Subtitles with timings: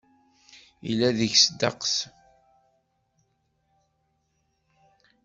[0.87, 1.95] Yella deg-s ddeqs.